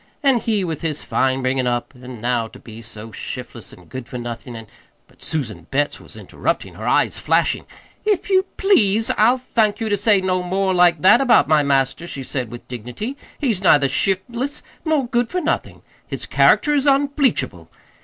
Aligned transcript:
"An' 0.23 0.39
he 0.39 0.63
with 0.63 0.81
his 0.81 1.03
fine 1.03 1.43
bringin' 1.43 1.67
up, 1.67 1.93
an' 1.95 2.19
now 2.21 2.47
to 2.47 2.57
be 2.57 2.81
so 2.81 3.11
shiftless 3.11 3.71
an' 3.71 3.85
good 3.85 4.07
for 4.07 4.17
nothin', 4.17 4.55
an'" 4.55 4.65
But 5.07 5.21
Susan 5.21 5.67
Betts 5.69 5.99
was 5.99 6.15
interrupting, 6.15 6.73
her 6.73 6.87
eyes 6.87 7.19
flashing. 7.19 7.67
"If 8.03 8.27
you 8.27 8.47
please, 8.57 9.11
I'll 9.11 9.37
thank 9.37 9.79
you 9.79 9.89
to 9.89 9.95
say 9.97 10.19
no 10.19 10.41
more 10.41 10.73
like 10.73 11.03
that 11.03 11.21
about 11.21 11.47
my 11.47 11.61
master," 11.61 12.07
she 12.07 12.23
said 12.23 12.49
with 12.51 12.67
dignity. 12.67 13.15
"He's 13.37 13.61
neither 13.61 13.87
shiftless, 13.87 14.63
nor 14.83 15.05
good 15.05 15.29
for 15.29 15.39
nothin'. 15.39 15.83
His 16.07 16.25
character 16.25 16.73
is 16.73 16.87
unbleachable! 16.87 17.69